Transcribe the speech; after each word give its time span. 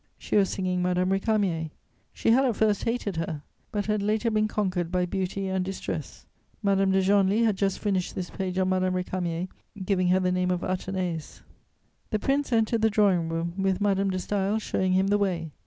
She 0.17 0.35
was 0.35 0.49
singing 0.49 0.81
Madame 0.81 1.11
Récamier. 1.11 1.69
She 2.11 2.31
had 2.31 2.43
at 2.43 2.55
first 2.55 2.85
hated 2.85 3.17
her, 3.17 3.43
but 3.71 3.85
had 3.85 4.01
later 4.01 4.31
been 4.31 4.47
conquered 4.47 4.91
by 4.91 5.05
beauty 5.05 5.47
and 5.47 5.63
distress. 5.63 6.25
Madame 6.63 6.91
de 6.91 7.03
Genlis 7.03 7.45
had 7.45 7.55
just 7.55 7.77
finished 7.77 8.15
this 8.15 8.31
page 8.31 8.57
on 8.57 8.69
Madame 8.69 8.95
Récamier, 8.95 9.47
giving 9.85 10.07
her 10.07 10.19
the 10.19 10.31
name 10.31 10.49
of 10.49 10.61
Athenais: 10.61 11.41
[Sidenote: 11.43 11.43
Prince 11.43 11.43
Augustus 11.43 11.43
of 11.43 12.01
Prussia.] 12.09 12.09
"The 12.09 12.25
Prince 12.25 12.51
entered 12.51 12.81
the 12.81 12.89
drawing 12.89 13.29
room, 13.29 13.53
with 13.61 13.79
Madame 13.79 14.09
de 14.09 14.17
Staël 14.17 14.59
showing 14.59 14.93
him 14.93 15.07
the 15.09 15.19
way. 15.19 15.51